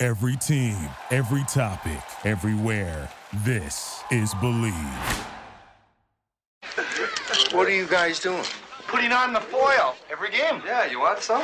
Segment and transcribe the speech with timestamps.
[0.00, 0.76] Every team,
[1.10, 3.10] every topic, everywhere.
[3.44, 4.72] This is Believe.
[7.50, 8.44] What are you guys doing?
[8.86, 10.62] Putting on the foil every game.
[10.64, 11.42] Yeah, you want some?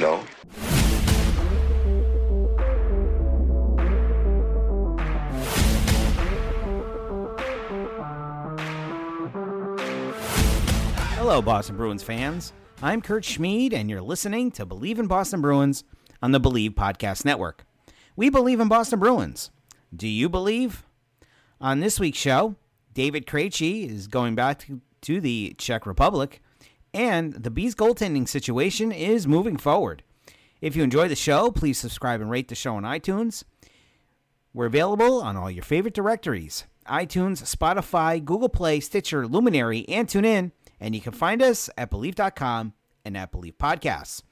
[0.00, 0.24] No.
[11.16, 12.54] Hello, Boston Bruins fans.
[12.82, 15.84] I'm Kurt Schmid, and you're listening to Believe in Boston Bruins
[16.22, 17.64] on the Believe Podcast Network.
[18.16, 19.50] We believe in Boston Bruins.
[19.94, 20.84] Do you believe?
[21.60, 22.56] On this week's show,
[22.92, 24.66] David Krejci is going back
[25.02, 26.40] to, the Czech Republic,
[26.92, 30.02] and the Bees goaltending situation is moving forward.
[30.60, 33.44] If you enjoy the show, please subscribe and rate the show on iTunes.
[34.54, 40.52] We're available on all your favorite directories iTunes, Spotify, Google Play, Stitcher, Luminary, and TuneIn.
[40.80, 44.22] And you can find us at Believe.com and at Believe Podcasts.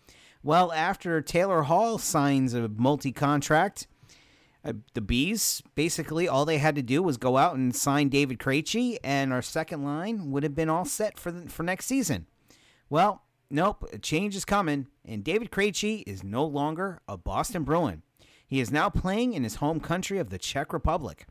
[0.44, 3.86] Well, after Taylor Hall signs a multi contract,
[4.64, 8.38] uh, the Bees basically all they had to do was go out and sign David
[8.38, 12.26] Krejci, and our second line would have been all set for the, for next season.
[12.90, 18.02] Well, nope, a change is coming, and David Krejci is no longer a Boston Bruin.
[18.46, 21.26] He is now playing in his home country of the Czech Republic.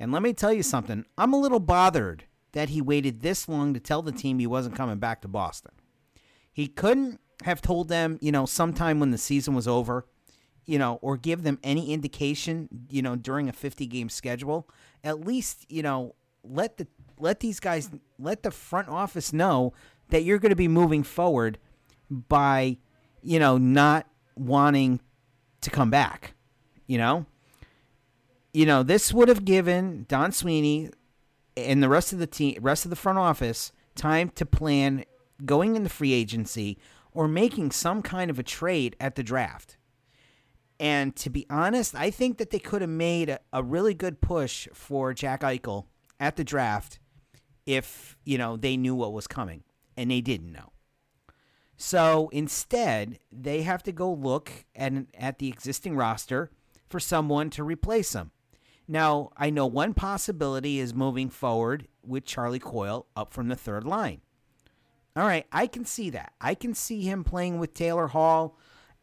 [0.00, 3.74] And let me tell you something, I'm a little bothered that he waited this long
[3.74, 5.72] to tell the team he wasn't coming back to Boston.
[6.52, 10.06] He couldn't have told them, you know, sometime when the season was over,
[10.64, 14.68] you know, or give them any indication, you know, during a 50 game schedule.
[15.04, 16.86] At least, you know, let the
[17.18, 19.72] let these guys let the front office know
[20.10, 21.58] that you're going to be moving forward
[22.10, 22.78] by,
[23.22, 25.00] you know, not wanting
[25.62, 26.34] to come back,
[26.86, 27.26] you know?
[28.52, 30.90] You know, this would have given Don Sweeney
[31.56, 35.04] and the rest of the team, rest of the front office, time to plan
[35.44, 36.78] going in the free agency
[37.16, 39.78] or making some kind of a trade at the draft.
[40.78, 44.20] And to be honest, I think that they could have made a, a really good
[44.20, 45.86] push for Jack Eichel
[46.20, 47.00] at the draft
[47.64, 49.64] if, you know, they knew what was coming
[49.96, 50.72] and they didn't know.
[51.78, 56.50] So instead, they have to go look at, at the existing roster
[56.90, 58.30] for someone to replace him.
[58.86, 63.84] Now, I know one possibility is moving forward with Charlie Coyle up from the third
[63.84, 64.20] line.
[65.16, 66.32] All right, I can see that.
[66.40, 68.58] I can see him playing with Taylor Hall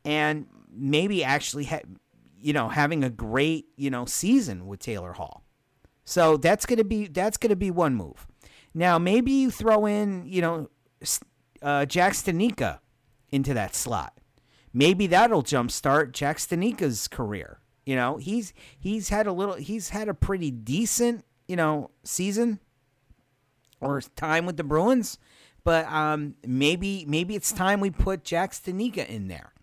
[0.05, 1.81] and maybe actually ha-
[2.39, 5.43] you know having a great, you know, season with Taylor Hall.
[6.05, 8.27] So that's going to be that's going to be one move.
[8.73, 10.69] Now, maybe you throw in, you know,
[11.61, 12.79] uh, Jack Studnicka
[13.29, 14.19] into that slot.
[14.73, 17.59] Maybe that'll jumpstart Jack Studnicka's career.
[17.85, 22.59] You know, he's he's had a little he's had a pretty decent, you know, season
[23.79, 25.17] or time with the Bruins,
[25.63, 29.53] but um maybe maybe it's time we put Jack Studnicka in there.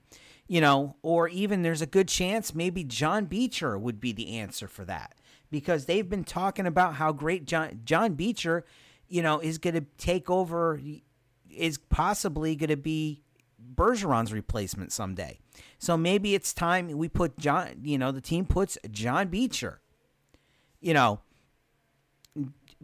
[0.46, 4.66] You know, or even there's a good chance maybe John Beecher would be the answer
[4.66, 5.14] for that
[5.50, 8.64] because they've been talking about how great John John Beecher,
[9.08, 10.80] you know, is going to take over
[11.50, 13.22] is possibly going to be
[13.74, 15.38] Bergeron's replacement someday.
[15.78, 19.80] So maybe it's time we put John, you know, the team puts John Beecher,
[20.80, 21.20] you know,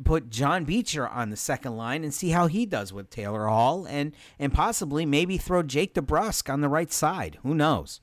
[0.05, 3.87] put John Beecher on the second line and see how he does with Taylor Hall
[3.87, 7.39] and and possibly maybe throw Jake DeBrusk on the right side.
[7.43, 8.01] Who knows?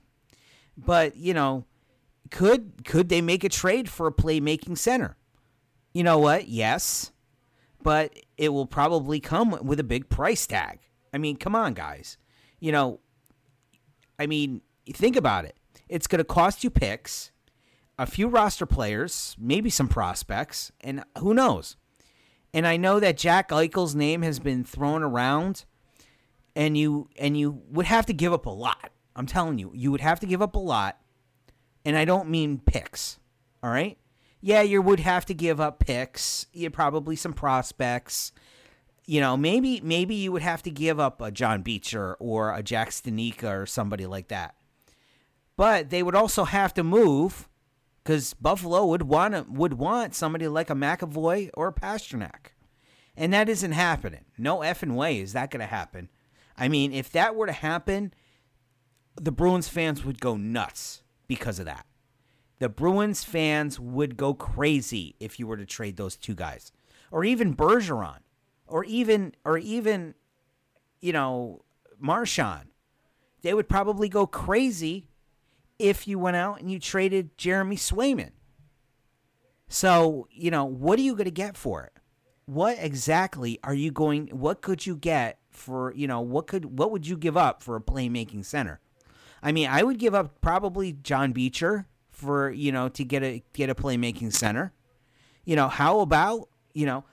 [0.78, 1.66] But, you know,
[2.32, 5.18] could could they make a trade for a playmaking center?
[5.94, 6.48] You know what?
[6.48, 7.12] Yes.
[7.82, 10.80] But it will probably come with a big price tag.
[11.14, 12.18] I mean, come on, guys.
[12.60, 13.00] You know,
[14.18, 14.62] I mean,
[14.92, 15.58] think about it.
[15.90, 17.32] It's going to cost you picks,
[18.00, 21.76] a few roster players, maybe some prospects, and who knows?
[22.54, 25.66] And I know that Jack Eichel's name has been thrown around,
[26.56, 28.92] and you and you would have to give up a lot.
[29.16, 31.00] I'm telling you, you would have to give up a lot,
[31.84, 33.20] and I don't mean picks.
[33.64, 33.98] All right?
[34.42, 38.34] Yeah, you would have to give up picks, you probably some prospects.
[39.06, 42.62] You know, maybe maybe you would have to give up a John Beecher or a
[42.62, 44.56] Jack Studnicka or somebody like that.
[45.56, 47.48] But they would also have to move
[48.04, 52.54] because Buffalo would want would want somebody like a McAvoy or a Pastrnak,
[53.16, 54.26] and that isn't happening.
[54.38, 56.10] No effing way is that going to happen.
[56.58, 58.14] I mean, if that were to happen,
[59.16, 61.02] the Bruins fans would go nuts.
[61.28, 61.86] because of that.
[62.60, 66.72] The Bruins fans would go crazy if you were to trade those two guys,
[67.12, 68.20] or even Bergeron,
[68.68, 70.14] or even or even,
[71.02, 71.64] you know,
[72.00, 72.70] Marchand.
[73.42, 75.10] They would probably go crazy
[75.80, 78.32] if you went out and you traded Jeremy Swayman.
[79.68, 81.94] So you know, what are you going to get for it?
[82.46, 84.28] What exactly are you going?
[84.28, 87.76] What could you get for you know what could what would you give up for
[87.76, 88.80] a playmaking center?
[89.42, 93.44] I mean, I would give up probably John Beecher for you know to get a
[93.54, 94.74] get a playmaking center.
[95.46, 97.04] You know, how about you know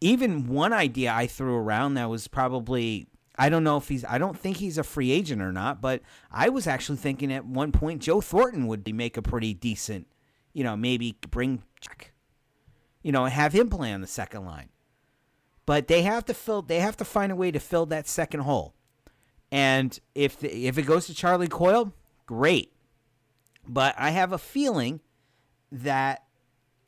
[0.00, 4.18] even one idea I threw around that was probably I don't know if he's I
[4.18, 7.72] don't think he's a free agent or not, but I was actually thinking at one
[7.72, 10.06] point Joe Thornton would make a pretty decent,
[10.52, 11.62] you know, maybe bring
[13.02, 14.70] you know, have him play on the second line.
[15.66, 18.40] But they have to fill they have to find a way to fill that second
[18.40, 18.74] hole.
[19.50, 21.92] And if the, if it goes to Charlie Coyle,
[22.26, 22.72] great.
[23.66, 25.00] But I have a feeling
[25.70, 26.24] that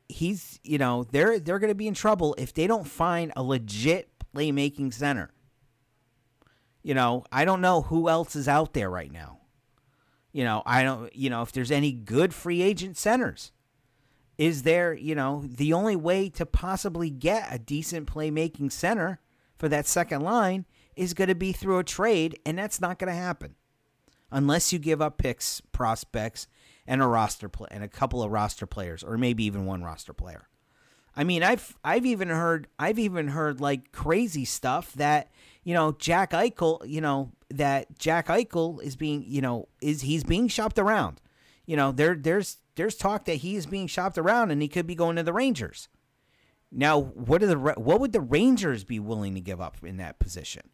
[0.09, 3.43] he's, you know, they're they're going to be in trouble if they don't find a
[3.43, 5.31] legit playmaking center.
[6.87, 9.39] You know, I don't know who else is out there right now.
[10.31, 13.51] You know, I don't, you know, if there's any good free agent centers.
[14.37, 19.19] Is there, you know, the only way to possibly get a decent playmaking center
[19.57, 20.63] for that second line
[20.95, 23.55] is going to be through a trade, and that's not going to happen
[24.31, 26.47] unless you give up picks, prospects,
[26.87, 30.13] and a roster play and a couple of roster players, or maybe even one roster
[30.13, 30.47] player.
[31.17, 35.31] I mean, I've I've even heard I've even heard like crazy stuff that
[35.67, 40.23] you know Jack Eichel, you know that Jack Eichel is being you know is he's
[40.23, 41.19] being shopped around.
[41.65, 44.87] You know there there's there's talk that he is being shopped around and he could
[44.87, 45.89] be going to the Rangers.
[46.71, 50.19] Now, what are the what would the Rangers be willing to give up in that
[50.19, 50.69] position?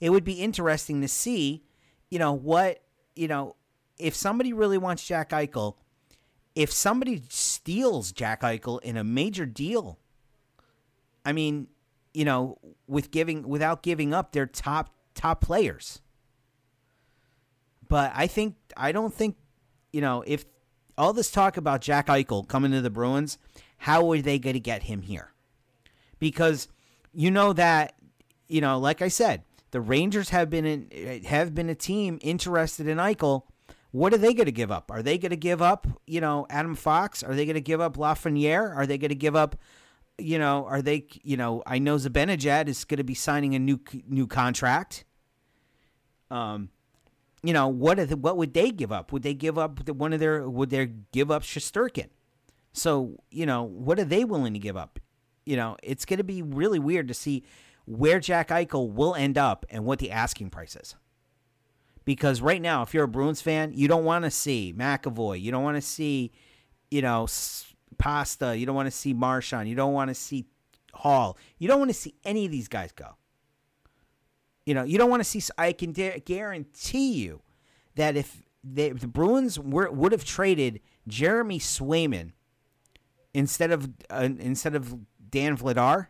[0.00, 1.62] It would be interesting to see,
[2.08, 2.80] you know, what
[3.14, 3.56] you know
[3.98, 5.74] if somebody really wants Jack Eichel,
[6.54, 9.98] if somebody steals Jack Eichel in a major deal,
[11.26, 11.68] I mean,
[12.14, 16.00] you know, with giving without giving up their top top players.
[17.88, 19.36] But I think I don't think,
[19.92, 20.46] you know, if
[20.96, 23.36] all this talk about Jack Eichel coming to the Bruins,
[23.78, 25.32] how are they going to get him here?
[26.18, 26.68] Because
[27.12, 27.94] you know that,
[28.48, 32.88] you know, like I said, the Rangers have been in, have been a team interested
[32.88, 33.42] in Eichel
[33.94, 34.90] what are they going to give up?
[34.90, 37.22] Are they going to give up, you know, Adam Fox?
[37.22, 38.74] Are they going to give up Lafreniere?
[38.74, 39.54] Are they going to give up,
[40.18, 43.58] you know, are they, you know, I know Zibanejad is going to be signing a
[43.58, 45.04] new new contract.
[46.30, 46.70] Um,
[47.42, 49.12] you know, what the, what would they give up?
[49.12, 50.48] Would they give up one of their?
[50.48, 52.08] Would they give up Shesterkin?
[52.72, 54.98] So you know, what are they willing to give up?
[55.44, 57.44] You know, it's going to be really weird to see
[57.84, 60.94] where Jack Eichel will end up and what the asking price is
[62.04, 65.40] because right now, if you're a Bruins fan, you don't want to see McAvoy.
[65.40, 66.32] You don't want to see,
[66.90, 67.26] you know,
[67.98, 68.56] Pasta.
[68.56, 69.68] You don't want to see Marchand.
[69.68, 70.46] You don't want to see
[70.92, 71.36] Hall.
[71.58, 73.16] You don't want to see any of these guys go.
[74.66, 75.42] You know, you don't want to see.
[75.58, 77.42] I can guarantee you
[77.96, 82.32] that if they, the Bruins were, would have traded Jeremy Swayman
[83.34, 84.96] instead of uh, instead of
[85.30, 86.06] Dan Vladar,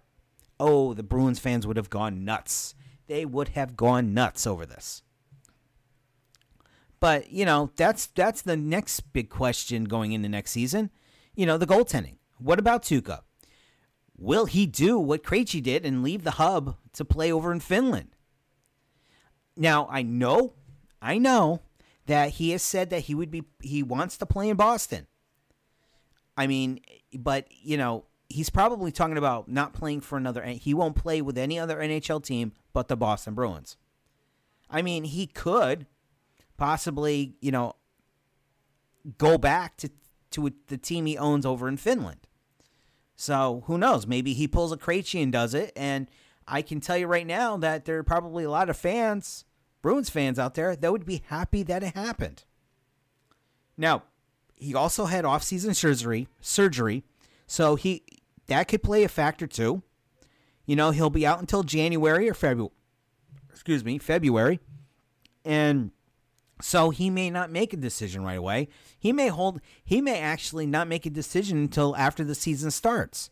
[0.61, 2.75] oh, the Bruins fans would have gone nuts.
[3.07, 5.03] They would have gone nuts over this.
[7.01, 10.91] But you know, that's that's the next big question going into next season.
[11.35, 12.17] You know, the goaltending.
[12.39, 13.21] What about Tuukka?
[14.17, 18.11] Will he do what Krejci did and leave the hub to play over in Finland?
[19.57, 20.55] Now, I know,
[21.03, 21.63] I know
[22.07, 25.07] that he has said that he would be he wants to play in Boston.
[26.37, 26.81] I mean,
[27.17, 31.39] but you know, he's probably talking about not playing for another he won't play with
[31.39, 33.77] any other NHL team but the Boston Bruins.
[34.69, 35.87] I mean, he could
[36.57, 37.75] possibly, you know,
[39.19, 39.91] go back to
[40.35, 42.21] to the team he owns over in Finland.
[43.17, 44.07] So who knows?
[44.07, 45.73] Maybe he pulls a Krejci and does it.
[45.77, 46.09] And
[46.47, 49.45] I can tell you right now that there are probably a lot of fans,
[49.83, 52.45] Bruins fans out there, that would be happy that it happened.
[53.77, 54.03] Now,
[54.57, 57.05] he also had off-season surgery, surgery,
[57.47, 58.03] so he
[58.47, 59.83] that could play a factor too.
[60.67, 62.73] You know, he'll be out until January or February.
[63.51, 64.61] Excuse me, February,
[65.45, 65.91] and
[66.61, 68.69] so he may not make a decision right away.
[68.99, 73.31] He may hold he may actually not make a decision until after the season starts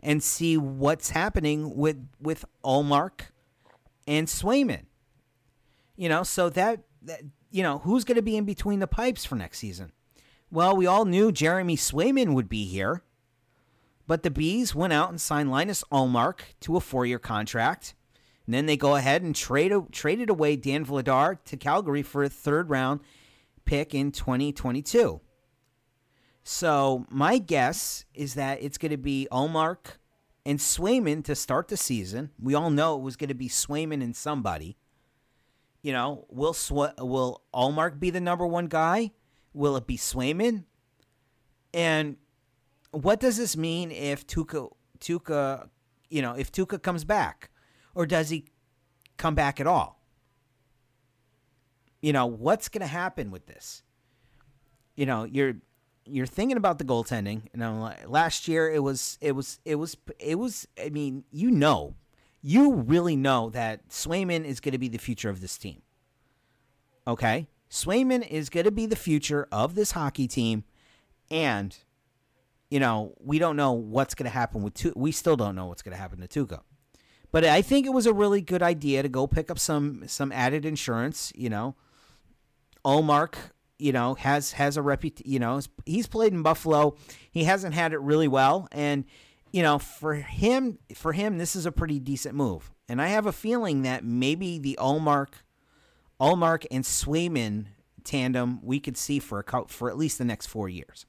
[0.00, 3.30] and see what's happening with with Ullmark
[4.06, 4.84] and Swayman.
[5.96, 9.24] You know, so that, that you know, who's going to be in between the pipes
[9.24, 9.92] for next season?
[10.50, 13.02] Well, we all knew Jeremy Swayman would be here.
[14.06, 17.94] But the Bees went out and signed Linus Ullmark to a four-year contract.
[18.50, 22.28] And then they go ahead and trade traded away Dan Vladar to Calgary for a
[22.28, 22.98] third round
[23.64, 25.20] pick in 2022.
[26.42, 29.98] So my guess is that it's going to be Ullmark
[30.44, 32.30] and Swayman to start the season.
[32.40, 34.76] We all know it was going to be Swayman and somebody.
[35.82, 39.12] You know, will Sw- will Ullmark be the number one guy?
[39.54, 40.64] Will it be Swayman?
[41.72, 42.16] And
[42.90, 45.68] what does this mean if Tuukka Tuukka,
[46.08, 47.50] you know, if Tuukka comes back,
[47.94, 48.46] or does he
[49.16, 50.00] come back at all?
[52.00, 53.82] You know, what's going to happen with this?
[54.96, 55.56] You know, you're
[56.06, 57.42] you're thinking about the goaltending.
[57.52, 60.66] You know, last year it was it was it was it was.
[60.82, 61.94] I mean, you know,
[62.42, 65.82] you really know that Swayman is going to be the future of this team.
[67.06, 70.64] Okay, Swayman is going to be the future of this hockey team,
[71.30, 71.76] and
[72.70, 74.74] you know we don't know what's going to happen with.
[74.74, 76.60] Tu- we still don't know what's going to happen to Tuukka.
[77.32, 80.32] But I think it was a really good idea to go pick up some some
[80.32, 81.32] added insurance.
[81.34, 81.76] You know,
[82.84, 83.34] Ullmark,
[83.78, 85.30] you know, has has a reputation.
[85.30, 86.96] You know, he's played in Buffalo.
[87.30, 89.04] He hasn't had it really well, and
[89.52, 92.70] you know, for him, for him, this is a pretty decent move.
[92.88, 95.28] And I have a feeling that maybe the Ullmark,
[96.20, 97.66] Ullmark and Swayman
[98.02, 101.06] tandem we could see for a couple for at least the next four years.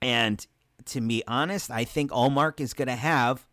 [0.00, 0.46] And
[0.86, 3.47] to be honest, I think Ullmark is going to have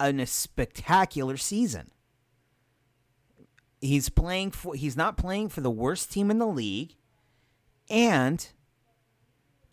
[0.00, 1.90] a spectacular season.
[3.80, 6.94] He's playing for he's not playing for the worst team in the league
[7.88, 8.48] and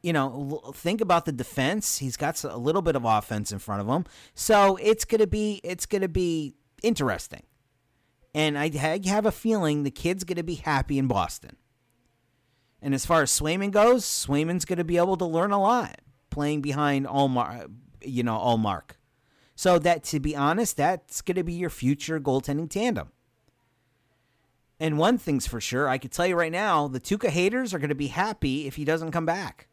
[0.06, 1.98] you know, think about the defense.
[1.98, 4.06] He's got a little bit of offense in front of him.
[4.36, 6.54] So, it's to be it's to be
[6.84, 7.42] interesting.
[8.36, 8.70] And I
[9.06, 11.56] have a feeling the kid's going to be happy in Boston.
[12.84, 16.00] And as far as Swayman goes, Swayman's going to be able to learn a lot
[16.30, 17.72] playing behind Ullmark,
[18.04, 18.92] you know, Ullmark.
[19.56, 23.12] So that, to be honest, that's going to be your future goaltending tandem.
[24.80, 27.80] And one thing's for sure, I can tell you right now, the Tuukka haters are
[27.80, 29.70] going to be happy if he doesn't come back.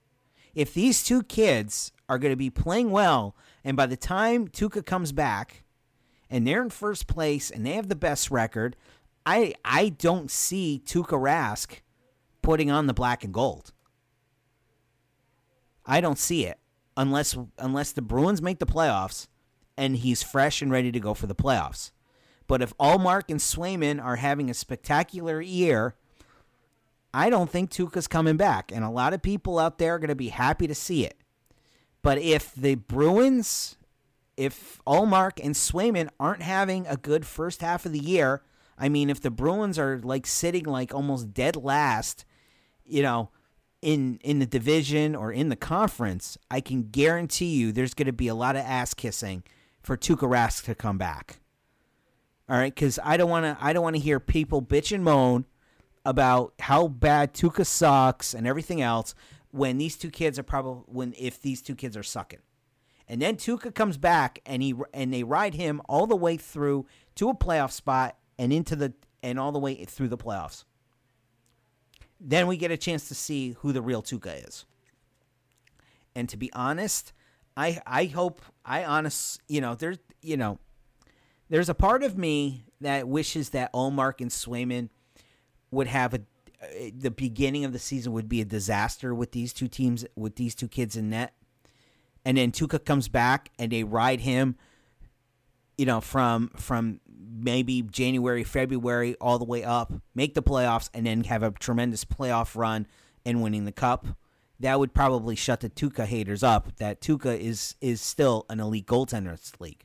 [0.54, 3.34] If these two kids are going to be playing well,
[3.64, 5.64] and by the time Tuukka comes back,
[6.30, 8.74] and they're in first place and they have the best record,
[9.26, 11.80] I I don't see Tuukka Rask
[12.40, 13.72] putting on the black and gold.
[15.84, 16.58] I don't see it
[16.96, 19.26] unless unless the Bruins make the playoffs
[19.76, 21.90] and he's fresh and ready to go for the playoffs.
[22.46, 25.94] But if Ullmark and Swayman are having a spectacular year,
[27.14, 28.72] I don't think Tuukka's coming back.
[28.72, 31.16] And a lot of people out there are going to be happy to see it.
[32.02, 33.76] But if the Bruins,
[34.36, 38.42] if Ullmark and Swayman aren't having a good first half of the year,
[38.78, 42.24] I mean, if the Bruins are like sitting like almost dead last,
[42.84, 43.30] you know,
[43.80, 48.12] in in the division or in the conference, I can guarantee you there's going to
[48.12, 49.42] be a lot of ass kissing
[49.82, 51.38] for Tuukka Rask to come back.
[52.48, 53.56] All right, because I don't want to.
[53.64, 55.46] I don't want to hear people bitch and moan
[56.04, 59.14] about how bad Tuukka sucks and everything else
[59.50, 62.40] when these two kids are probably when if these two kids are sucking.
[63.08, 66.86] And then Tuukka comes back and he and they ride him all the way through
[67.16, 70.64] to a playoff spot and into the and all the way through the playoffs.
[72.20, 74.64] Then we get a chance to see who the real Tuukka is.
[76.14, 77.12] And to be honest,
[77.56, 80.58] I I hope I honest you know there's you know
[81.48, 84.88] there's a part of me that wishes that Ullmark and Swayman
[85.70, 86.20] would have a
[86.62, 90.36] uh, the beginning of the season would be a disaster with these two teams with
[90.36, 91.34] these two kids in net,
[92.24, 94.56] and then Tuukka comes back and they ride him,
[95.76, 97.00] you know, from from
[97.34, 102.04] maybe January February all the way up, make the playoffs, and then have a tremendous
[102.04, 102.86] playoff run
[103.24, 104.06] and winning the cup
[104.62, 106.76] that would probably shut the Tuukka haters up.
[106.76, 109.84] That Tuukka is is still an elite goaltender in this league.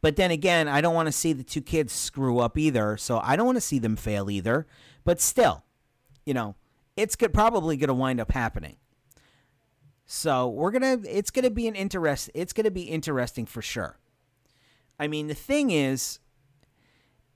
[0.00, 3.20] But then again, I don't want to see the two kids screw up either, so
[3.22, 4.66] I don't want to see them fail either.
[5.04, 5.64] But still,
[6.26, 6.56] you know,
[6.96, 8.76] it's good, probably going to wind up happening.
[10.04, 10.98] So we're gonna.
[11.08, 12.28] It's gonna be an interest.
[12.34, 13.98] It's gonna be interesting for sure.
[14.98, 16.18] I mean, the thing is,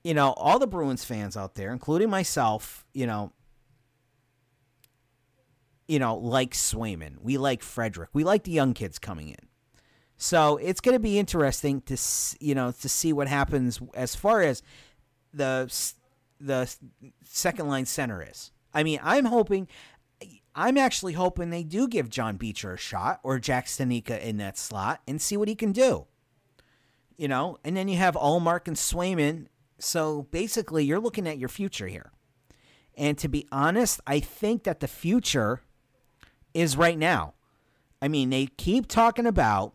[0.03, 3.31] you know, all the Bruins fans out there, including myself, you know,
[5.87, 7.15] you know, like Swayman.
[7.21, 8.09] We like Frederic.
[8.13, 9.47] We like the young kids coming in.
[10.17, 11.97] So it's going to be interesting to
[12.39, 14.63] you know to see what happens as far as
[15.33, 15.71] the
[16.39, 16.73] the
[17.23, 18.51] second line center is.
[18.73, 19.67] I mean, I'm hoping,
[20.53, 24.57] I'm actually hoping they do give John Beecher a shot or Jack Studnicka in that
[24.57, 26.05] slot and see what he can do.
[27.15, 29.47] You know, and then you have Ullmark and Swayman.
[29.79, 32.11] So basically, you're looking at your future here.
[32.95, 35.61] And to be honest, I think that the future
[36.53, 37.33] is right now.
[38.01, 39.73] I mean, they keep talking about,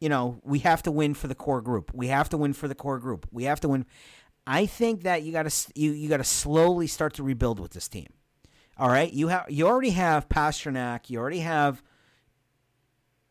[0.00, 1.90] you know, we have to win for the core group.
[1.92, 3.26] We have to win for the core group.
[3.32, 3.86] We have to win.
[4.46, 7.72] I think that you got to you you got to slowly start to rebuild with
[7.72, 8.08] this team.
[8.78, 11.82] All right, you have you already have Pastrnak, you already have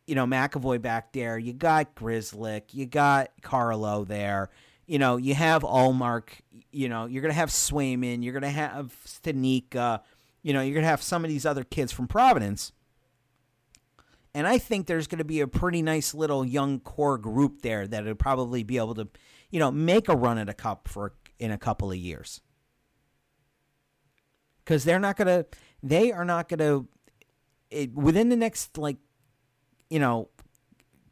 [0.06, 1.38] you know McAvoy back there.
[1.38, 4.50] You got Grzelcyk, you got Carlo there.
[4.86, 6.28] You know, you have Ullmark.
[6.70, 8.22] You know, you're gonna have Swayman.
[8.22, 10.00] You're gonna have Stanika.
[10.42, 12.72] You know, you're gonna have some of these other kids from Providence.
[14.34, 17.88] And I think there's going to be a pretty nice little young core group there
[17.88, 19.08] that would probably be able to,
[19.50, 22.40] you know, make a run at a cup for in a couple of years.
[24.62, 25.46] Because they're not going to,
[25.82, 28.98] they are not going to, within the next like,
[29.88, 30.28] you know,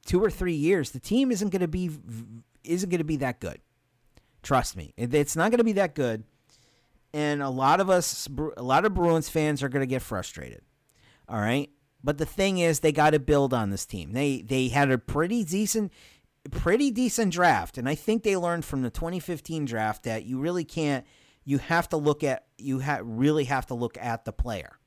[0.04, 1.90] two or three years, the team isn't going to be
[2.64, 3.61] isn't going to be that good.
[4.42, 6.25] Trust me, it's not going to be that good.
[7.12, 10.62] And a lot of us, a lot of Bruins fans are going to get frustrated.
[11.28, 11.70] All right.
[12.04, 14.12] But the thing is, they got to build on this team.
[14.12, 15.92] They they had a pretty decent,
[16.50, 20.64] pretty decent draft, and I think they learned from the 2015 draft that you really
[20.64, 21.04] can't.
[21.44, 24.78] You have to look at you have really have to look at the player.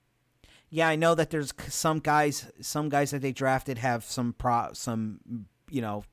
[0.70, 4.70] Yeah, I know that there's some guys, some guys that they drafted have some pro,
[4.74, 5.20] some
[5.70, 6.04] you know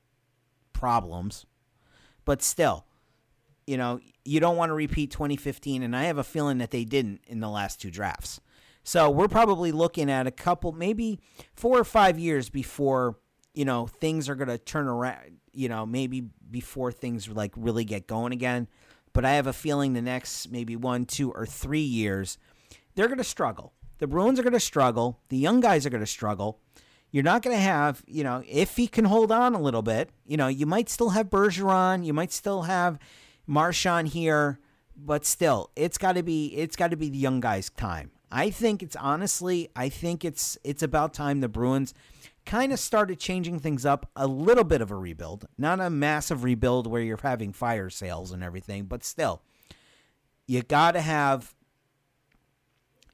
[0.72, 1.46] problems,
[2.24, 2.86] but still,
[3.66, 6.84] you know, you don't want to repeat 2015, and I have a feeling that they
[6.84, 8.40] didn't in the last two drafts.
[8.84, 11.18] So we're probably looking at a couple, maybe
[11.54, 13.18] four or five years before
[13.54, 15.38] you know things are going to turn around.
[15.52, 18.68] You know, maybe before things like really get going again.
[19.12, 22.36] But I have a feeling the next maybe one, two, or three years,
[22.94, 23.72] they're going to struggle.
[23.98, 25.20] The Bruins are going to struggle.
[25.30, 26.60] The young guys are going to struggle.
[27.10, 30.10] You're not going to have, you know, if he can hold on a little bit,
[30.26, 32.98] you know, you might still have Bergeron, you might still have
[33.46, 34.58] Marchand here,
[34.96, 38.10] but still, it's got to be it's got to be the young guys' time.
[38.30, 41.94] I think it's honestly, I think it's it's about time the Bruins
[42.44, 46.44] kind of started changing things up a little bit of a rebuild, not a massive
[46.44, 49.42] rebuild where you're having fire sales and everything, but still,
[50.46, 51.54] you got to have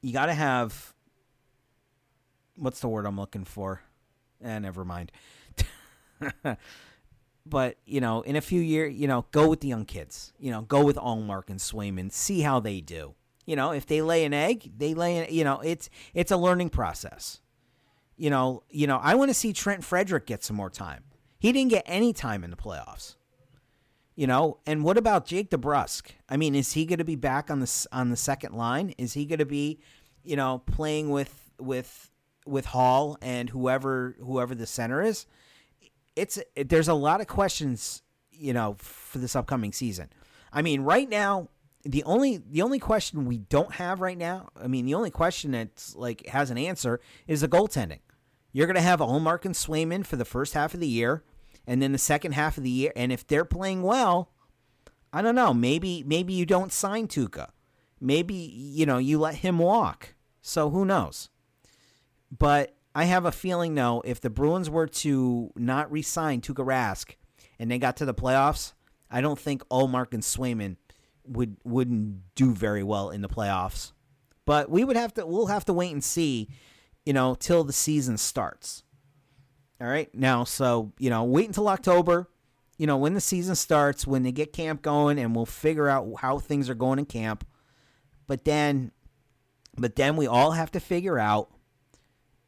[0.01, 0.93] you got to have
[2.55, 3.81] what's the word I'm looking for?
[4.43, 5.11] Eh, never mind.
[7.45, 10.33] but you know, in a few years, you know, go with the young kids.
[10.39, 12.11] You know, go with Ullmark and Swayman.
[12.11, 13.15] See how they do.
[13.45, 15.33] You know, if they lay an egg, they lay an.
[15.33, 17.41] You know, it's it's a learning process.
[18.15, 21.03] You know, you know, I want to see Trent Frederic get some more time.
[21.39, 23.15] He didn't get any time in the playoffs.
[24.15, 26.11] You know, and what about Jake DeBrusk?
[26.29, 28.93] I mean, is he going to be back on the on the second line?
[28.97, 29.79] Is he going to be,
[30.23, 32.11] you know, playing with with
[32.45, 35.25] with Hall and whoever whoever the center is?
[36.15, 40.09] It's it, there's a lot of questions, you know, for this upcoming season.
[40.51, 41.49] I mean, right now
[41.85, 45.51] the only the only question we don't have right now, I mean, the only question
[45.51, 47.99] that's like has an answer is the goaltending.
[48.51, 51.23] You're going to have Ullmark and Swayman for the first half of the year,
[51.65, 52.93] and then the second half of the year.
[52.95, 54.31] And if they're playing well,
[55.11, 55.53] I don't know.
[55.53, 57.49] Maybe maybe you don't sign Tuukka.
[57.99, 60.15] Maybe you know you let him walk.
[60.41, 61.29] So who knows?
[62.31, 67.15] But I have a feeling though, if the Bruins were to not re-sign Tuukka Rask
[67.57, 68.73] and they got to the playoffs,
[69.09, 70.77] I don't think Ullmark and Swayman
[71.25, 73.93] would wouldn't do very well in the playoffs.
[74.45, 76.49] But we would have to we'll have to wait and see,
[77.05, 78.83] you know, till the season starts.
[79.81, 80.13] All right.
[80.13, 82.29] Now, so, you know, wait until October,
[82.77, 86.07] you know, when the season starts, when they get camp going and we'll figure out
[86.19, 87.45] how things are going in camp.
[88.27, 88.91] But then
[89.75, 91.49] but then we all have to figure out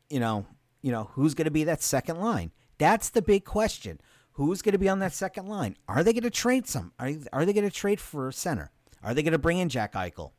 [0.09, 0.45] you know,
[0.81, 2.51] you know, who's going to be that second line?
[2.77, 3.99] That's the big question.
[4.33, 5.77] Who's going to be on that second line?
[5.87, 6.91] Are they going to trade some?
[6.99, 8.71] Are, are they going to trade for a center?
[9.01, 10.31] Are they going to bring in Jack Eichel?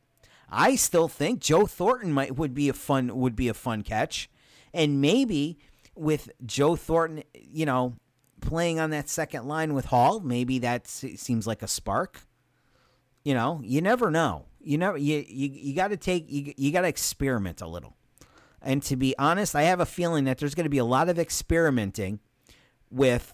[0.49, 4.29] I still think Joe Thornton might would be a fun would be a fun catch,
[4.73, 5.57] and maybe
[5.95, 7.95] with Joe Thornton, you know,
[8.39, 12.21] playing on that second line with Hall, maybe that seems like a spark.
[13.23, 14.45] You know, you never know.
[14.61, 17.97] You never you you, you got to take you you got to experiment a little.
[18.61, 21.09] And to be honest, I have a feeling that there's going to be a lot
[21.09, 22.19] of experimenting
[22.89, 23.33] with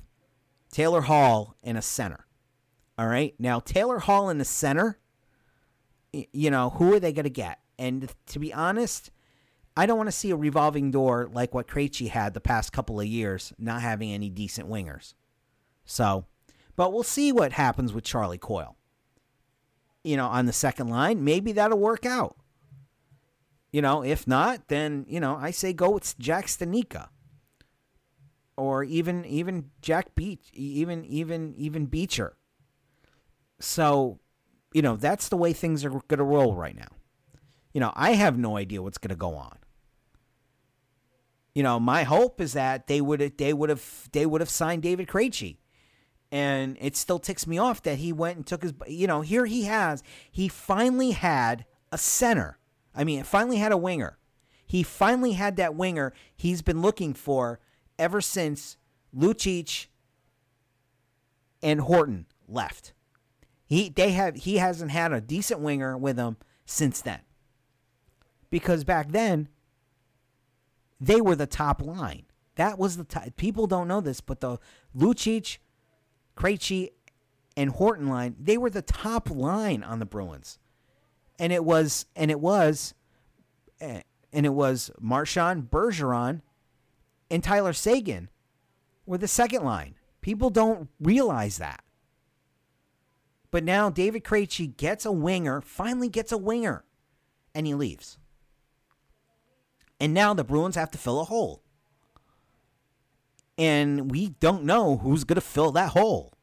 [0.72, 2.26] Taylor Hall in a center.
[2.98, 3.34] All right.
[3.40, 5.00] Now, Taylor Hall in the center,
[6.12, 7.60] you know, who are they going to get?
[7.80, 9.12] And to be honest,
[9.76, 13.00] I don't want to see a revolving door like what Krejci had the past couple
[13.00, 15.16] of years, not having any decent wingers.
[15.86, 16.26] So,
[16.76, 18.76] but we'll see what happens with Charlie Coyle.
[20.04, 22.36] You know, on the second line, maybe that'll work out.
[23.74, 27.10] You know, if not, then, you know, I say go with Jack Stanica,
[28.56, 32.38] or even even Jack Beach, even even even Beecher.
[33.60, 34.20] So,
[34.74, 36.90] you know, that's the way things are going to roll right now.
[37.74, 39.58] You know, I have no idea what's going to go on.
[41.56, 44.84] You know, my hope is that they would they would have they would have signed
[44.84, 45.58] David Krejci.
[46.32, 49.46] And it still ticks me off that he went and took his you know, here
[49.46, 52.60] he has he finally had a center,
[52.96, 54.18] I mean, it finally had a winger.
[54.66, 57.60] He finally had that winger he's been looking for
[58.00, 58.78] ever since
[59.16, 59.88] Lucic
[61.62, 62.94] and Horton left.
[63.66, 67.22] He they have he hasn't had a decent winger with him since then.
[68.50, 69.50] Because back then
[71.00, 72.26] they were the top line.
[72.56, 73.36] That was the top.
[73.36, 74.60] People don't know this, but the
[74.96, 75.58] Lucic,
[76.38, 76.90] Krejci,
[77.58, 80.60] and Horton line, they were the top line on the Bruins.
[81.40, 82.94] And it was and it was
[83.82, 86.42] eh, and it was Marchand, Bergeron,
[87.30, 88.30] and Tyler Seguin
[89.06, 89.96] were the second line.
[90.22, 91.84] People don't realize that.
[93.52, 96.86] But now David Krejci gets a winger, finally gets a winger,
[97.54, 98.18] and he leaves.
[100.00, 101.62] And now the Bruins have to fill a hole.
[103.58, 106.34] And we don't know who's going to fill that hole.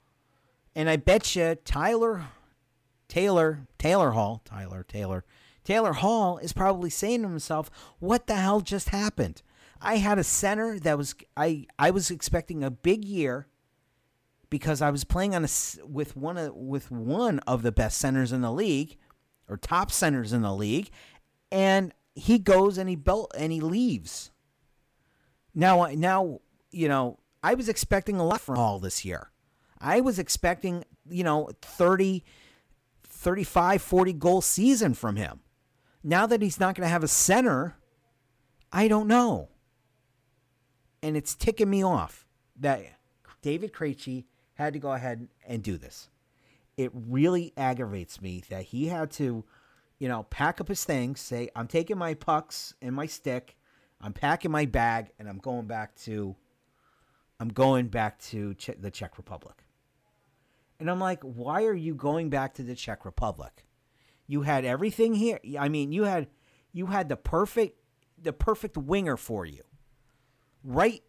[0.74, 2.26] And I bet you Tyler,
[3.10, 5.24] Taylor, Taylor Hall, Tyler, Taylor,
[5.64, 9.42] Taylor Hall is probably saying to himself, "What the hell just happened?
[9.82, 13.48] I had a center that was I I was expecting a big year
[14.48, 15.48] because I was playing on a
[15.84, 18.96] with one of with one of the best centers in the league
[19.48, 20.90] or top centers in the league,
[21.50, 24.30] and he goes and he built and he leaves.
[25.52, 29.32] Now now you know I was expecting a lot from Hall this year.
[29.80, 32.22] I was expecting you know 30,
[33.20, 35.40] 35, 40 goal season from him.
[36.02, 37.76] Now that he's not going to have a center,
[38.72, 39.50] I don't know.
[41.02, 42.26] And it's ticking me off
[42.58, 42.82] that
[43.42, 46.08] David Krejci had to go ahead and do this.
[46.78, 49.44] It really aggravates me that he had to,
[49.98, 53.58] you know, pack up his things, say, I'm taking my pucks and my stick,
[54.00, 56.36] I'm packing my bag, and I'm going back to,
[57.38, 59.62] I'm going back to the Czech Republic.
[60.80, 63.66] And I'm like, why are you going back to the Czech Republic?
[64.26, 65.38] You had everything here.
[65.58, 66.28] I mean, you had
[66.72, 67.78] you had the perfect
[68.20, 69.62] the perfect winger for you.
[70.64, 71.02] Right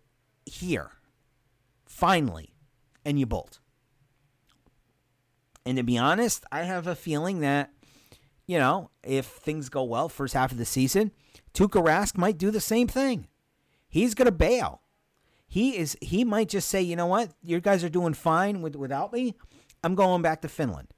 [0.46, 0.92] here.
[1.86, 2.54] Finally.
[3.06, 3.60] And you bolt.
[5.66, 7.72] And to be honest, I have a feeling that,
[8.48, 11.12] you know, if things go well first half of the season,
[11.54, 13.28] Tuukka Rask might do the same thing.
[13.88, 14.82] He's gonna bail.
[15.48, 18.76] He is he might just say, you know what, you guys are doing fine with
[18.76, 19.36] without me.
[19.84, 20.94] I'm going back to Finland.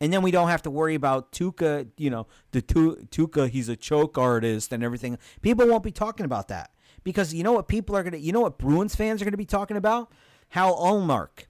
[0.00, 3.76] And then we don't have to worry about Tuukka, you know, the Tuukka, he's a
[3.76, 5.18] choke artist and everything.
[5.42, 6.70] People won't be talking about that.
[7.04, 9.32] Because you know what people are going to, you know what Bruins fans are going
[9.32, 10.12] to be talking about?
[10.50, 11.46] How Ullmark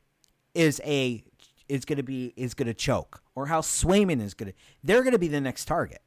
[0.54, 1.24] is a,
[1.68, 3.22] is going to be, is going to choke.
[3.34, 6.00] Or how Swayman is going to, they're going to be the next target.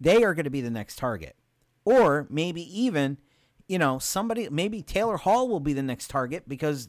[0.00, 1.36] They are going to be the next target.
[1.84, 3.18] Or maybe even,
[3.66, 6.88] you know, somebody, maybe Taylor Hall will be the next target because,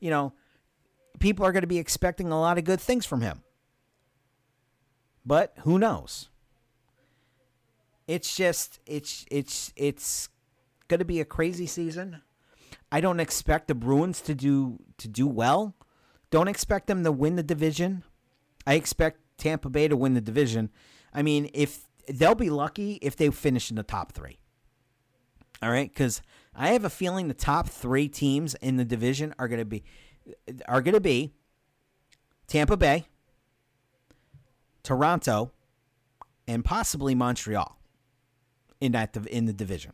[0.00, 0.32] you know,
[1.18, 3.42] people are going to be expecting a lot of good things from him.
[5.24, 6.28] But who knows?
[8.06, 10.28] It's just it's it's it's
[10.88, 12.22] going to be a crazy season.
[12.90, 15.76] I don't expect the Bruins to do to do well.
[16.30, 18.02] Don't expect them to win the division.
[18.66, 20.70] I expect Tampa Bay to win the division.
[21.12, 24.38] I mean, if they'll be lucky if they finish in the top 3.
[25.62, 26.22] All right, cuz
[26.54, 29.84] I have a feeling the top 3 teams in the division are going to be
[30.66, 31.32] are going to be
[32.46, 33.06] Tampa Bay,
[34.82, 35.52] Toronto,
[36.48, 37.78] and possibly Montreal
[38.80, 39.92] in that in the division.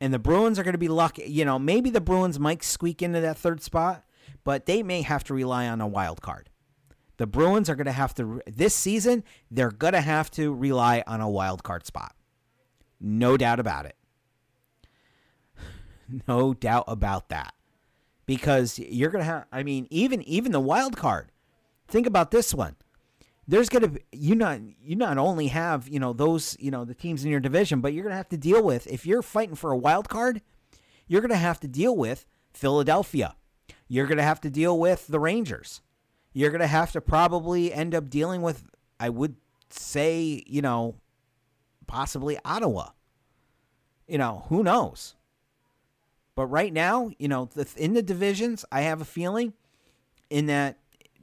[0.00, 1.24] And the Bruins are going to be lucky.
[1.24, 4.04] You know, maybe the Bruins might squeak into that third spot,
[4.44, 6.50] but they may have to rely on a wild card.
[7.16, 9.24] The Bruins are going to have to this season.
[9.50, 12.14] They're going to have to rely on a wild card spot.
[13.00, 13.96] No doubt about it.
[16.28, 17.55] No doubt about that
[18.26, 21.30] because you're going to have I mean even even the wild card.
[21.88, 22.76] Think about this one.
[23.48, 26.94] There's going to you not you not only have, you know, those, you know, the
[26.94, 29.54] teams in your division, but you're going to have to deal with if you're fighting
[29.54, 30.42] for a wild card,
[31.06, 33.36] you're going to have to deal with Philadelphia.
[33.88, 35.80] You're going to have to deal with the Rangers.
[36.32, 38.64] You're going to have to probably end up dealing with
[38.98, 39.36] I would
[39.70, 40.96] say, you know,
[41.86, 42.90] possibly Ottawa.
[44.08, 45.15] You know, who knows?
[46.36, 49.54] But right now, you know, in the divisions, I have a feeling
[50.30, 50.78] in that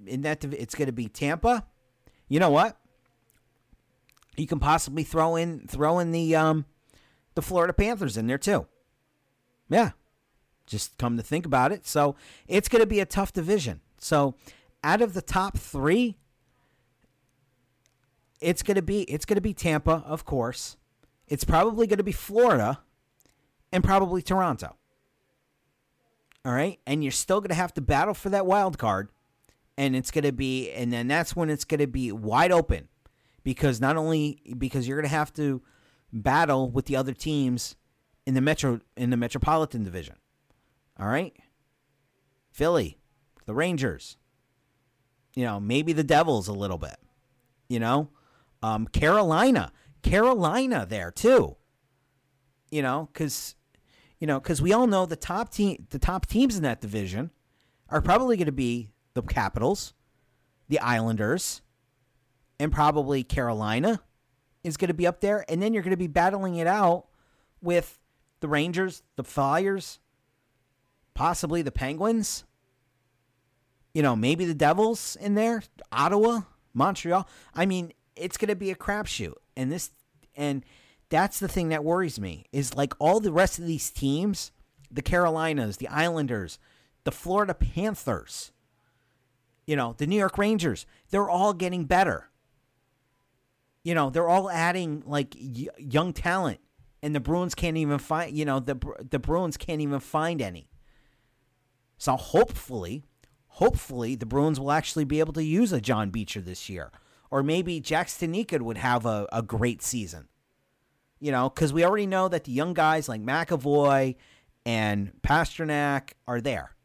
[0.05, 1.65] in that it's going to be Tampa.
[2.27, 2.77] You know what?
[4.35, 6.65] You can possibly throw in throw in the um
[7.35, 8.65] the Florida Panthers in there too.
[9.69, 9.91] Yeah.
[10.65, 11.85] Just come to think about it.
[11.85, 12.15] So,
[12.47, 13.81] it's going to be a tough division.
[13.99, 14.35] So,
[14.81, 16.17] out of the top 3,
[18.39, 20.77] it's going to be it's going to be Tampa, of course.
[21.27, 22.79] It's probably going to be Florida
[23.71, 24.77] and probably Toronto.
[26.45, 26.79] All right.
[26.85, 29.09] And you're still going to have to battle for that wild card.
[29.77, 32.89] And it's going to be, and then that's when it's going to be wide open
[33.43, 35.61] because not only because you're going to have to
[36.11, 37.75] battle with the other teams
[38.25, 40.15] in the metro in the metropolitan division.
[40.99, 41.35] All right?
[42.51, 42.99] Philly,
[43.45, 44.17] the Rangers.
[45.35, 46.97] You know, maybe the Devils a little bit.
[47.67, 48.09] You know,
[48.61, 49.71] um, Carolina,
[50.03, 51.57] Carolina there too.
[52.69, 53.55] You know, because
[54.23, 57.29] you know, because we all know the top team, the top teams in that division
[57.89, 59.93] are probably going to be the Capitals,
[60.69, 61.61] the Islanders,
[62.57, 64.01] and probably Carolina
[64.63, 67.07] is going to be up there, and then you're going to be battling it out
[67.61, 67.99] with
[68.39, 69.99] the Rangers, the Flyers,
[71.13, 72.45] possibly the Penguins.
[73.93, 77.27] You know, maybe the Devils in there, Ottawa, Montreal.
[77.53, 79.91] I mean, it's going to be a crapshoot, and this
[80.33, 80.63] and
[81.13, 84.51] that's the thing that worries me is like all the rest of these teams,
[84.89, 86.57] the Carolinas, the Islanders,
[87.03, 88.51] the Florida Panthers,
[89.67, 92.31] you know, the New York Rangers, they're all getting better.
[93.83, 96.61] You know, they're all adding like y- young talent,
[97.03, 98.35] and the Bruins can't even find.
[98.35, 100.67] You know, the the Bruins can't even find any.
[101.99, 103.03] So hopefully,
[103.49, 106.91] hopefully the Bruins will actually be able to use a John Beecher this year,
[107.29, 110.27] or maybe Jack Studnicka would have a, a great season.
[111.23, 114.17] You know, because we already know that the young guys like McAvoy
[114.65, 116.75] and Pastrnak are there.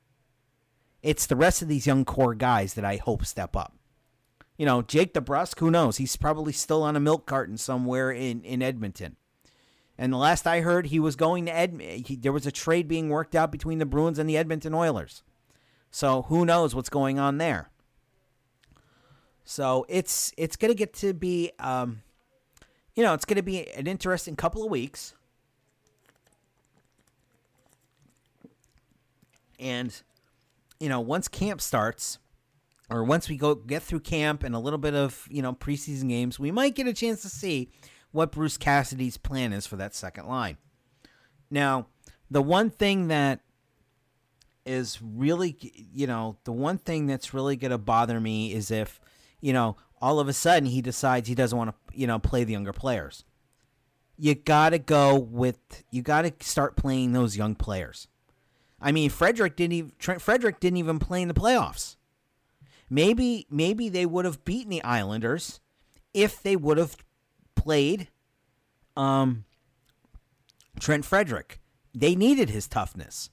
[1.02, 3.74] It's the rest of these young core guys that I hope step up.
[4.56, 5.96] You know, Jake DeBrusk, who knows?
[5.96, 9.16] He's probably still on a milk carton somewhere in, in Edmonton.
[9.98, 12.20] And the last I heard, he was going to Edmonton.
[12.20, 15.24] There was a trade being worked out between the Bruins and the Edmonton Oilers.
[15.90, 17.70] So who knows what's going on there?
[19.42, 22.02] So it's it's going to get to be, um,
[22.98, 25.14] you know, it's going to be an interesting couple of weeks.
[29.60, 29.94] And
[30.80, 32.18] you know, once camp starts,
[32.90, 36.08] or once we go get through camp and a little bit of you know preseason
[36.08, 37.70] games, we might get a chance to see
[38.10, 40.56] what Bruce Cassidy's plan is for that second line.
[41.52, 41.86] Now,
[42.28, 43.38] the one thing that
[44.66, 45.56] is really,
[45.92, 49.00] you know, the one thing that's really going to bother me is if,
[49.40, 52.44] you know, all of a sudden he decides he doesn't want to, you know, play
[52.44, 53.24] the younger players.
[54.16, 58.08] You got to go with, you got to start playing those young players.
[58.80, 61.96] I mean, Frederic didn't even Trent Frederic didn't even play in the playoffs.
[62.88, 65.60] Maybe maybe they would have beaten the Islanders
[66.14, 66.96] if they would have
[67.54, 68.08] played
[68.96, 69.44] um,
[70.78, 71.60] Trent Frederic.
[71.94, 73.30] They needed his toughness.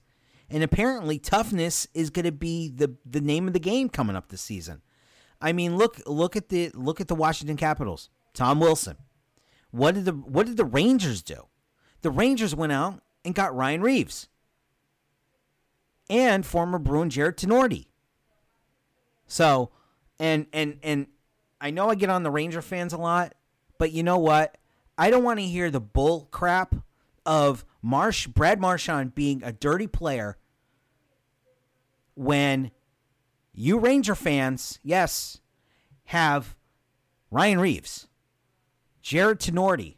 [0.48, 4.28] And apparently toughness is going to be the the name of the game coming up
[4.28, 4.82] this season.
[5.40, 8.10] I mean, look look at the look at the Washington Capitals.
[8.32, 8.96] Tom Wilson.
[9.70, 11.46] What did the what did the Rangers do?
[12.02, 14.28] The Rangers went out and got Ryan Reaves
[16.08, 17.86] and former Bruin Jared Tinordi.
[19.26, 19.70] So,
[20.18, 21.06] and and and
[21.60, 23.34] I know I get on the Ranger fans a lot,
[23.78, 24.56] but you know what?
[24.98, 26.74] I don't want to hear the bull crap
[27.24, 30.38] of Marsh Brad Marchand being a dirty player
[32.14, 32.70] when
[33.56, 35.40] you Ranger fans, yes,
[36.04, 36.54] have
[37.32, 38.06] Ryan Reaves,
[39.02, 39.96] Jared Tinordi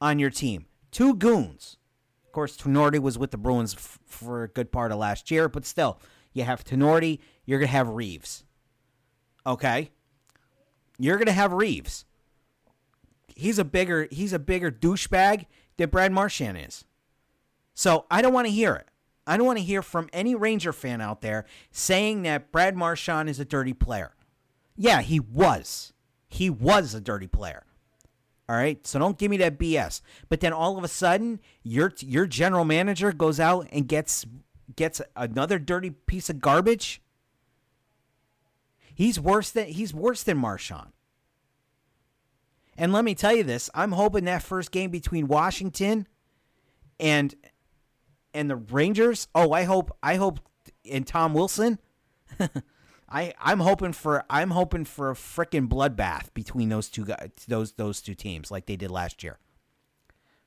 [0.00, 0.64] on your team.
[0.90, 1.76] Two goons
[2.30, 5.48] of course, Tinordi was with the Bruins f- for a good part of last year,
[5.48, 5.98] but still,
[6.32, 8.44] you have Tinordi, you're going to have Reaves.
[9.44, 9.90] Okay?
[10.96, 12.04] You're going to have Reaves.
[13.34, 16.84] He's a bigger he's a bigger douchebag than Brad Marchand is.
[17.74, 18.86] So, I don't want to hear it.
[19.26, 23.28] I don't want to hear from any Ranger fan out there saying that Brad Marchand
[23.28, 24.12] is a dirty player.
[24.76, 25.92] Yeah, he was.
[26.28, 27.64] He was a dirty player.
[28.48, 30.00] All right, so don't give me that BS.
[30.28, 34.26] But then all of a sudden, your your general manager goes out and gets
[34.74, 37.00] gets another dirty piece of garbage.
[38.92, 40.90] He's worse than he's worse than Marchand.
[42.76, 46.08] And let me tell you this: I'm hoping that first game between Washington
[46.98, 47.34] and
[48.34, 49.28] and the Rangers.
[49.34, 50.40] Oh, I hope I hope
[50.90, 51.78] and Tom Wilson.
[53.08, 57.72] I I'm hoping for I'm hoping for a freaking bloodbath between those two guys, those
[57.72, 59.38] those two teams like they did last year.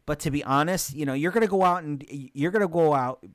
[0.06, 2.68] But to be honest, you know, you're going to go out and you're going to
[2.68, 3.26] go out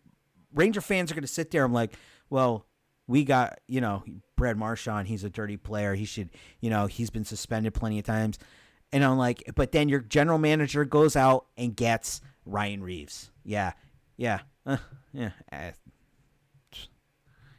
[0.54, 1.94] Ranger fans are going to sit there I'm like,
[2.30, 2.66] well,
[3.06, 4.02] we got, you know,
[4.37, 5.94] Brad Marchand, he's a dirty player.
[5.94, 6.30] He should,
[6.61, 8.38] you know, he's been suspended plenty of times.
[8.92, 13.30] And I'm like, but then your general manager goes out and gets Ryan Reaves.
[13.44, 13.72] Yeah.
[14.18, 14.40] Yeah.
[14.66, 14.76] Uh,
[15.14, 15.31] yeah.
[15.50, 15.70] Uh,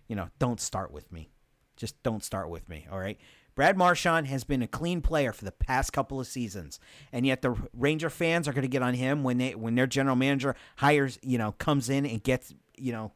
[0.08, 1.32] you know, don't start with me.
[1.76, 3.18] Just don't start with me, all right?
[3.56, 6.80] Brad Marchand has been a clean player for the past couple of seasons,
[7.12, 9.88] and yet the Ranger fans are going to get on him when they when their
[9.88, 13.12] general manager hires, you know, comes in and gets, you know,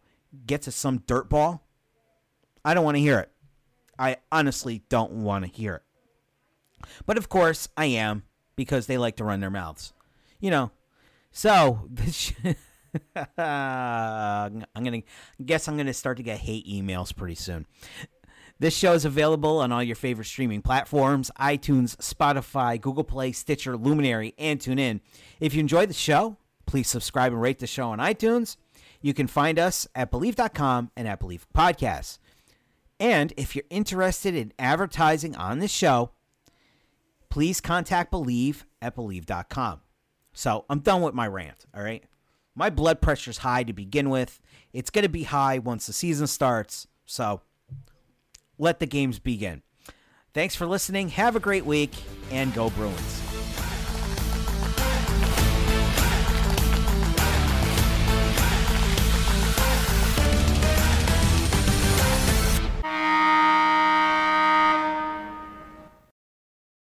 [0.45, 1.65] gets us some dirt ball.
[2.65, 3.31] I don't want to hear it.
[3.97, 5.83] I honestly don't want to hear it.
[7.05, 8.23] But of course, I am
[8.55, 9.93] because they like to run their mouths.
[10.39, 10.71] You know.
[11.31, 12.33] So, this
[13.37, 15.01] I'm to
[15.43, 17.65] guess I'm to start to get hate emails pretty soon.
[18.59, 23.75] This show is available on all your favorite streaming platforms iTunes, Spotify, Google Play, Stitcher,
[23.75, 25.01] Luminary, and TuneIn.
[25.39, 28.57] If you enjoy the show, please subscribe and rate the show on iTunes.
[29.01, 32.19] You can find us at Bleav.com and at Bleav Podcasts.
[32.99, 36.11] And if you're interested in advertising on this show,
[37.29, 39.81] please contact Bleav at Bleav.com.
[40.31, 42.03] So I'm done with my rant, all right?
[42.55, 44.39] My blood pressure's high to begin with.
[44.73, 46.87] It's going to be high once the season starts.
[47.05, 47.41] So
[48.59, 49.63] let the games begin.
[50.33, 51.09] Thanks for listening.
[51.09, 51.91] Have a great week
[52.31, 53.21] and go Bruins.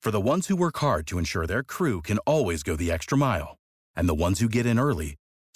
[0.00, 3.18] For the ones who work hard to ensure their crew can always go the extra
[3.18, 3.58] mile,
[3.94, 5.16] and the ones who get in early